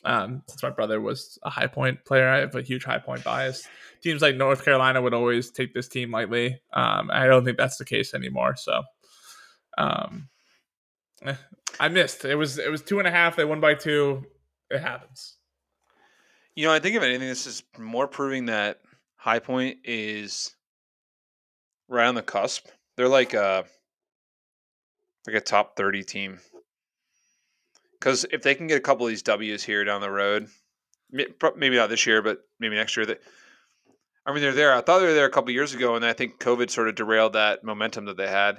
[0.05, 3.23] um, since my brother was a high point player, I have a huge high point
[3.23, 3.67] bias.
[4.03, 6.61] Teams like North Carolina would always take this team lightly.
[6.73, 8.57] Um, I don't think that's the case anymore.
[8.57, 8.83] So,
[9.79, 10.29] um,
[11.23, 11.35] eh,
[11.79, 12.25] I missed.
[12.25, 13.37] It was it was two and a half.
[13.37, 14.25] They won by two.
[14.71, 15.37] It happens.
[16.55, 18.81] You know, I think if anything, this is more proving that
[19.17, 20.55] High Point is
[21.89, 22.67] right on the cusp.
[22.97, 23.65] They're like a
[25.27, 26.39] like a top thirty team.
[27.99, 30.49] Because if they can get a couple of these W's here down the road,
[31.11, 33.07] maybe not this year, but maybe next year.
[33.07, 33.21] That
[34.25, 34.75] I mean, they're there.
[34.75, 36.89] I thought they were there a couple of years ago, and I think COVID sort
[36.89, 38.59] of derailed that momentum that they had.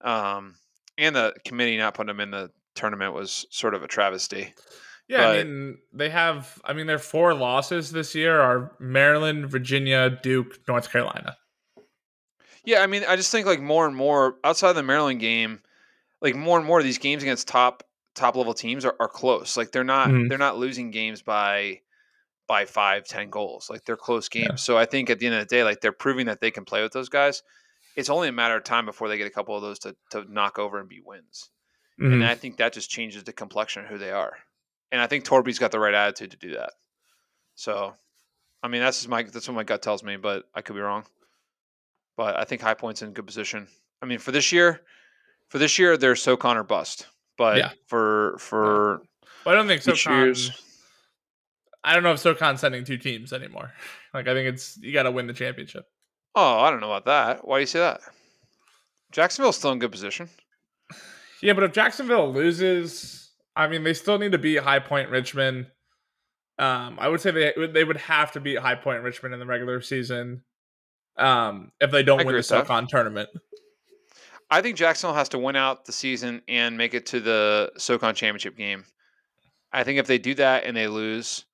[0.00, 0.56] Um,
[0.98, 4.52] and the committee not putting them in the tournament was sort of a travesty.
[5.12, 6.60] Yeah, I mean they have.
[6.64, 11.36] I mean their four losses this year are Maryland, Virginia, Duke, North Carolina.
[12.64, 15.60] Yeah, I mean, I just think like more and more outside of the Maryland game,
[16.20, 17.82] like more and more of these games against top
[18.14, 19.56] top level teams are, are close.
[19.56, 20.28] Like they're not Mhm.
[20.28, 21.80] they're not losing games by
[22.48, 23.68] by five, ten goals.
[23.70, 24.46] Like they're close games.
[24.50, 24.54] Yeah.
[24.56, 26.64] So I think at the end of the day, like they're proving that they can
[26.64, 27.42] play with those guys.
[27.96, 30.24] It's only a matter of time before they get a couple of those to, to
[30.32, 31.50] knock over and be wins.
[32.00, 32.12] Mhm.
[32.14, 34.38] And I think that just changes the complexion of who they are.
[34.92, 36.74] And I think Torpey's got the right attitude to do that.
[37.56, 37.94] So,
[38.62, 40.80] I mean, that's just my that's what my gut tells me, but I could be
[40.80, 41.04] wrong.
[42.16, 43.66] But I think High Point's in good position.
[44.02, 44.82] I mean, for this year,
[45.48, 47.06] for this year, they're SoCon or bust.
[47.38, 47.70] But Yeah.
[47.86, 49.02] for for
[49.44, 50.18] But I don't think SoCon.
[50.26, 50.50] years,
[51.82, 53.72] I don't know if SoCon's sending two teams anymore.
[54.14, 55.86] Like I think it's you got to win the championship.
[56.34, 57.48] oh, I don't know about that.
[57.48, 58.02] Why do you say that?
[59.10, 60.28] Jacksonville's still in good position.
[61.40, 63.21] Yeah, but if Jacksonville loses,
[63.54, 65.66] I mean, they still need to beat High Point Richmond.
[66.58, 69.40] Um, I would say they would- they would have to beat High Point Richmond in
[69.40, 70.44] the regular season.
[71.16, 72.42] Um, if they don't I win the.
[72.42, 73.28] SoCon tournament.
[74.50, 78.14] I think Jacksonville has to win out the season and make it to the SoCon
[78.14, 78.84] championship game.
[79.72, 81.44] I think if they do that and they lose,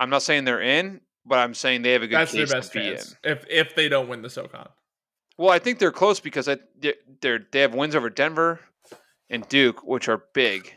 [0.00, 2.52] I'm not saying they're in, but I'm saying they have a good That's their case
[2.52, 3.32] best to be chance in.
[3.32, 4.68] if if they don't win the SoCon.
[5.38, 8.58] Well, I think they're close because I, they're, they're they have wins over Denver
[9.30, 10.74] and Duke, which are big.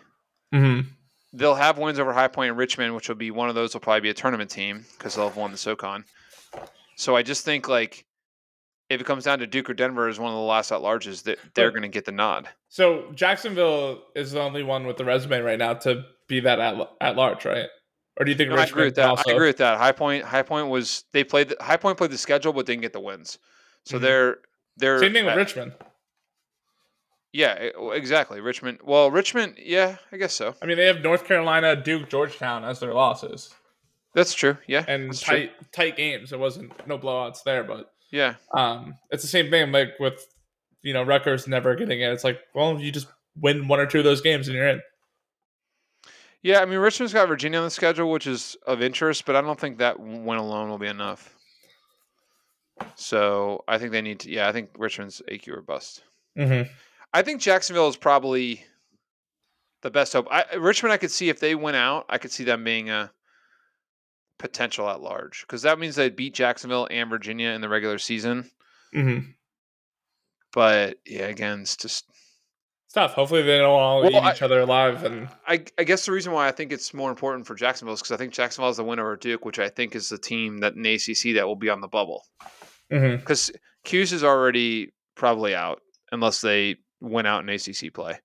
[0.53, 0.87] Mm-hmm.
[1.33, 3.73] They'll have wins over High Point and Richmond, which will be one of those.
[3.73, 6.03] Will probably be a tournament team because they'll have won the SoCon.
[6.95, 8.05] So I just think like
[8.89, 11.23] if it comes down to Duke or Denver as one of the last at larges,
[11.23, 12.49] that they're going to get the nod.
[12.69, 16.89] So Jacksonville is the only one with the resume right now to be that at,
[16.99, 17.67] at large, right?
[18.17, 19.05] Or do you think No, I agree with that.
[19.05, 19.29] also?
[19.29, 19.77] I agree with that.
[19.77, 22.81] High Point, High Point was they played the, High Point played the schedule, but didn't
[22.81, 23.37] get the wins.
[23.85, 24.01] So Mhm.
[24.01, 24.37] they're
[24.77, 25.73] they're Same thing with at- Richmond.
[27.31, 27.53] Yeah,
[27.93, 28.41] exactly.
[28.41, 28.79] Richmond.
[28.83, 29.55] Well, Richmond.
[29.59, 30.55] Yeah, I guess so.
[30.61, 33.53] I mean, they have North Carolina, Duke, Georgetown as their losses,
[34.15, 34.57] That's true.
[34.67, 35.37] Yeah, and that's true.
[35.37, 36.33] tight tight games.
[36.33, 39.71] It wasn't no blowouts there, but Yeah, um, it's the same thing.
[39.71, 40.25] Like with
[40.81, 42.11] you know Rutgers never getting it.
[42.11, 43.07] It's like, well, you just
[43.39, 44.81] win one or two of those games and you're in.
[46.41, 46.61] yeah.
[46.61, 49.59] I mean, Richmond's got Virginia on the schedule, which is of interest, but I don't
[49.59, 51.35] think that win alone will be enough.
[52.95, 54.31] So I think they need to.
[54.31, 56.01] Yeah, I think Richmond's AQ or bust.
[56.37, 56.71] Mm-hmm.
[57.13, 58.63] I think Jacksonville is probably
[59.81, 60.27] the best hope.
[60.29, 63.11] I, Richmond, I could see if they went out, I could see them being a
[64.37, 68.49] potential at large because that means they'd beat Jacksonville and Virginia in the regular season.
[68.95, 69.31] Mm-hmm.
[70.53, 72.05] But yeah, again, it's just
[72.85, 73.13] It's tough.
[73.13, 75.03] Hopefully, they don't all Well, eat I- each other alive.
[75.03, 78.01] And I, I guess the reason why I think it's more important for Jacksonville is
[78.01, 80.59] because I think Jacksonville is the winner of Duke, which I think is the team
[80.59, 82.23] that in the ACC that will be on the bubble.
[82.89, 83.51] Because
[83.83, 88.19] Cuse is already probably out unless they went out in ACC play.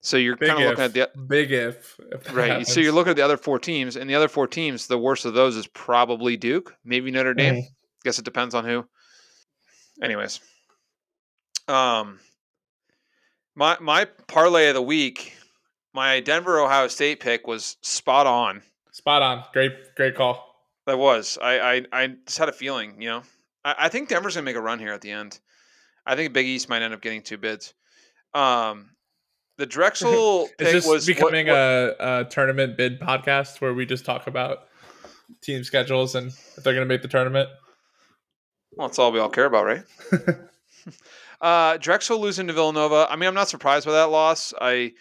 [0.00, 2.66] So you're kind of looking at the big if, if right.
[2.66, 5.24] So you're looking at the other four teams, and the other four teams, the worst
[5.24, 7.54] of those is probably Duke, maybe Notre Dame.
[7.54, 7.62] Mhm.
[8.04, 8.84] Guess it depends on who.
[10.02, 10.40] Anyways,
[11.68, 12.20] um,
[13.54, 15.32] my my parlay of the week,
[15.94, 18.62] my Denver Ohio State pick was spot on.
[18.92, 19.44] spot on.
[19.52, 20.54] Great, great call.
[20.86, 23.22] That was I I, I just had a feeling, you know.
[23.64, 25.40] I, I think Denver's gonna make a run here at the end.
[26.04, 27.72] I think Big East might end up getting two bids.
[28.34, 28.90] Um,
[29.58, 33.72] the Drexel Is pick this was what- becoming what- a, a tournament bid podcast where
[33.74, 34.60] we just talk about
[35.42, 37.48] team schedules and if they're going to make the tournament?
[38.72, 39.84] Well, that's all we all care about, right?
[41.40, 43.06] uh, Drexel losing to Villanova.
[43.08, 44.52] I mean, I'm not surprised by that loss.
[44.60, 44.92] I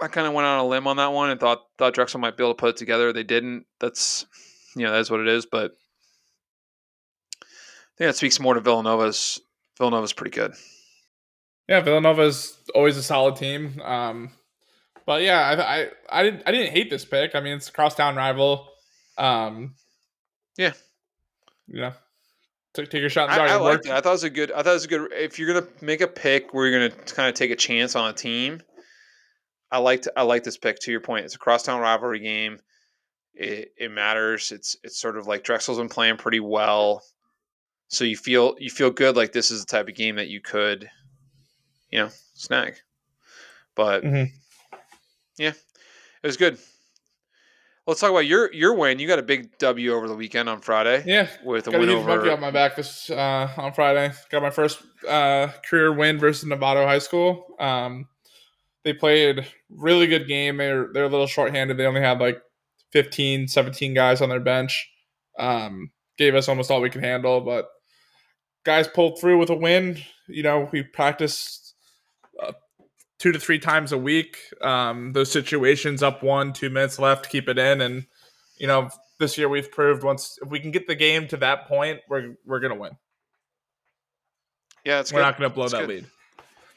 [0.00, 2.36] I kind of went on a limb on that one and thought thought Drexel might
[2.36, 3.12] be able to put it together.
[3.12, 3.64] They didn't.
[3.80, 4.26] That's
[4.76, 5.46] you know that's what it is.
[5.46, 5.72] But
[7.42, 7.46] I
[7.98, 9.40] think that speaks more to Villanova's.
[9.78, 10.52] Villanova's pretty good.
[11.68, 13.80] Yeah, Villanova's always a solid team.
[13.82, 14.30] Um,
[15.06, 17.34] but yeah, I, I I didn't I didn't hate this pick.
[17.34, 18.68] I mean, it's a crosstown rival.
[19.18, 19.74] Um,
[20.56, 20.72] Yeah.
[21.68, 21.92] you know,
[22.74, 23.30] take take your shot.
[23.30, 23.46] I.
[23.48, 23.92] I liked it.
[23.92, 24.52] I thought it was a good.
[24.52, 25.12] I thought it was a good.
[25.12, 28.10] If you're gonna make a pick where you're gonna kind of take a chance on
[28.10, 28.62] a team,
[29.70, 30.08] I liked.
[30.16, 30.78] I like this pick.
[30.80, 32.58] To your point, it's a crosstown rivalry game.
[33.34, 34.52] It, it matters.
[34.52, 37.02] It's it's sort of like Drexel's been playing pretty well,
[37.88, 39.16] so you feel you feel good.
[39.16, 40.90] Like this is the type of game that you could,
[41.92, 42.74] you know, snag.
[43.76, 44.30] But Mhm.
[45.38, 46.58] yeah, it was good.
[47.86, 48.98] Let's talk about your your win.
[49.00, 51.80] You got a big W over the weekend on Friday Yeah, with a got a
[51.80, 52.08] win huge over.
[52.16, 54.12] monkey on my back this uh, on Friday.
[54.30, 57.56] Got my first uh, career win versus Novato High School.
[57.58, 58.08] Um,
[58.84, 60.58] they played really good game.
[60.58, 61.76] They're they're a little shorthanded.
[61.76, 62.40] They only had like
[62.92, 64.88] 15, 17 guys on their bench.
[65.38, 67.68] Um, gave us almost all we could handle, but
[68.64, 69.98] guys pulled through with a win.
[70.28, 71.61] You know, we practiced
[72.42, 72.52] uh,
[73.18, 74.38] two to three times a week.
[74.60, 78.06] Um, those situations up one, two minutes left, keep it in, and
[78.58, 81.66] you know, this year we've proved once if we can get the game to that
[81.68, 82.92] point, we're we're gonna win.
[84.84, 85.22] Yeah, it's We're good.
[85.22, 85.88] not to blow It's that good.
[85.88, 86.06] lead.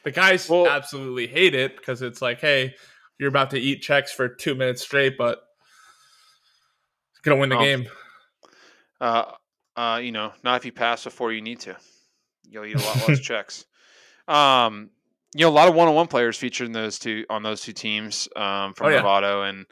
[0.04, 2.74] The guys Well- absolutely hate it because it's like, hey,
[3.18, 5.42] you're about to eat checks for two minutes straight, but
[7.22, 7.60] gonna win the Oh.
[7.60, 7.88] game.
[9.00, 9.32] Uh,
[9.76, 11.76] uh, you know, not if you pass before you need to.
[12.48, 13.64] You'll eat a lot less checks.
[14.28, 14.90] Um,
[15.34, 18.28] you know, a lot of one-on-one players featured in those two on those two teams
[18.36, 19.02] um, from Oh, yeah.
[19.02, 19.66] Novato and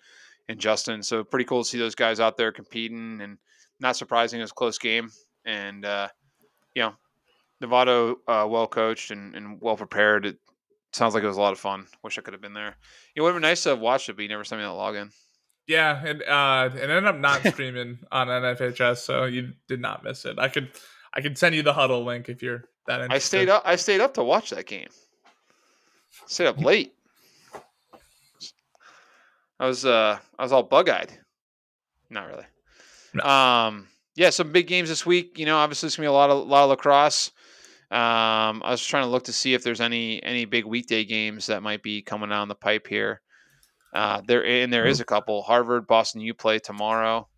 [0.48, 1.02] and Justin.
[1.02, 3.38] So pretty cool to see those guys out there competing, and
[3.80, 5.10] not surprising, it was a close game.
[5.44, 6.08] And uh,
[6.74, 6.94] you know,
[7.62, 10.26] Novato uh, well coached and, and well prepared.
[10.26, 10.38] It
[10.92, 11.86] sounds like it was a lot of fun.
[12.02, 12.76] Wish I could have been there.
[13.14, 14.72] It would have been nice to have watched it, but you never sent me that
[14.72, 15.10] login.
[15.66, 20.26] Yeah, and uh, it ended up not streaming on NFHS, so you did not miss
[20.26, 20.38] it.
[20.38, 20.70] I could,
[21.14, 23.14] I could send you the huddle link if you're that interested.
[23.14, 23.62] I stayed up.
[23.64, 24.88] I stayed up to watch that game.
[26.26, 26.94] Stayed up late.
[29.58, 31.12] I was uh I was all bug eyed.
[32.10, 32.46] Not really.
[33.14, 33.24] No.
[33.24, 35.38] Um yeah, some big games this week.
[35.38, 37.30] You know, obviously it's gonna be a lot of lot of lacrosse.
[37.90, 41.46] Um, I was trying to look to see if there's any any big weekday games
[41.46, 43.20] that might be coming down the pipe here.
[43.94, 45.42] Uh, there and there is a couple.
[45.42, 47.28] Harvard, Boston U play tomorrow.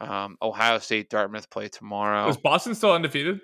[0.00, 2.28] Um, Ohio State, Dartmouth play tomorrow.
[2.28, 3.40] Is Boston still undefeated?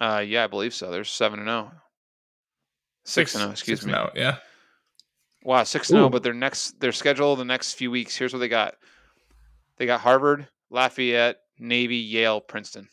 [0.00, 0.90] Uh, yeah, I believe so.
[0.90, 1.70] There's seven and zero.
[3.04, 3.52] Six and zero.
[3.52, 3.92] Excuse six me.
[3.92, 4.36] and oh, yeah.
[5.42, 6.06] Wow, six and zero.
[6.06, 6.10] Ooh.
[6.10, 8.16] But their next their schedule the next few weeks.
[8.16, 8.76] Here's what they got.
[9.76, 12.88] They got Harvard, Lafayette, Navy, Yale, Princeton,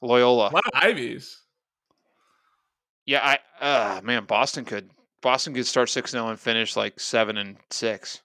[0.00, 0.50] Loyola.
[0.50, 1.38] A lot of Ivies.
[3.06, 4.90] Yeah, I uh man, Boston could
[5.22, 8.22] Boston could start six and zero and finish like seven and six.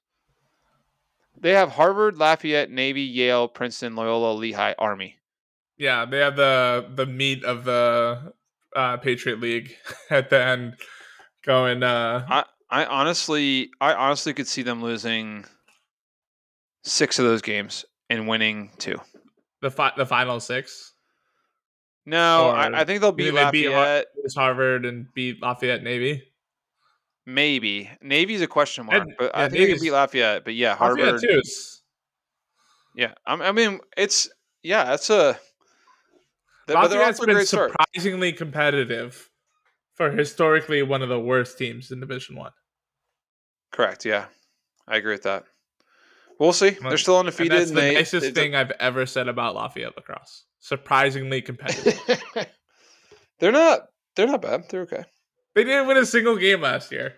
[1.39, 5.17] They have Harvard, Lafayette, Navy, Yale, Princeton, Loyola, Lehigh, Army.
[5.77, 8.34] Yeah, they have the the meat of the
[8.75, 9.75] uh, Patriot League
[10.09, 10.75] at the end,
[11.45, 11.83] going.
[11.83, 15.45] Uh, I I honestly I honestly could see them losing
[16.83, 18.99] six of those games and winning two.
[19.62, 20.91] the fi- the final six
[22.05, 24.07] No, I, I think they'll beat they beat Lafayette.
[24.23, 26.23] is Harvard and beat Lafayette Navy.
[27.25, 30.43] Maybe Navy's a question mark, And- but yeah, I think they could beat Lafayette.
[30.43, 31.21] But yeah, Lafayette Harvard.
[31.21, 31.41] too.
[32.95, 34.27] Yeah, I, I mean it's
[34.62, 35.39] yeah, that's a.
[36.67, 37.71] th- But they're also been great start.
[37.71, 39.30] surprisingly competitive
[39.95, 42.52] for historically one of the worst teams in Division One.
[43.71, 44.06] Correct.
[44.06, 44.26] Yeah,
[44.88, 45.45] I agree with that.
[46.39, 46.71] We'll see.
[46.71, 47.52] They're still And undefeated.
[47.60, 50.45] that's and the they, nicest they- thing I've ever said about Lafayette lacrosse.
[50.60, 51.99] Surprisingly competitive.
[53.39, 53.82] they're not.
[54.15, 54.65] They're not bad.
[54.69, 55.04] They're okay.
[55.56, 57.15] they didn't win a single game last year.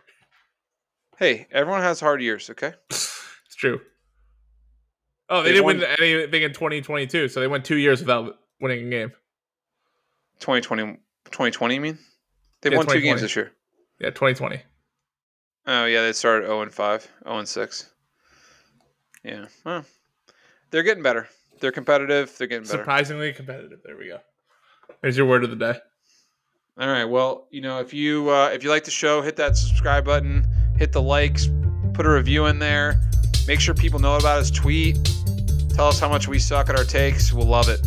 [1.18, 2.50] Hey, everyone has hard years.
[2.50, 2.74] Okay.
[2.92, 3.80] It's true.
[5.30, 8.36] Oh, they They didn't won- win anything in 2022, so they went two years without
[8.60, 9.12] winning a game.
[10.40, 10.94] 2020,
[11.26, 12.00] 2020 you mean?
[12.62, 13.52] They've Yeah, won two games this year.
[14.00, 14.62] Yeah, 2020.
[15.68, 17.90] Oh yeah, they started 0 and 5, 0 and 6.
[19.24, 19.46] Yeah.
[19.66, 19.86] Well,
[20.70, 21.28] they're getting better.
[21.60, 22.36] They're competitive.
[22.38, 22.78] They're getting better.
[22.80, 23.80] Surprisingly competitive.
[23.84, 24.20] There we go.
[25.02, 25.80] There's your word of the day.
[26.78, 27.06] All right.
[27.06, 30.46] Well, you know, if you uh, if you like the show, hit that subscribe button,
[30.78, 31.48] hit the likes,
[31.94, 33.02] put a review in there.
[33.48, 34.52] Make sure people know about us.
[34.52, 34.98] Tweet.
[35.74, 37.34] Tell us how much we suck at our takes.
[37.34, 37.80] We'll love it.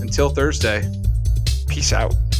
[0.00, 0.90] Until Thursday.
[1.72, 2.31] Peace out.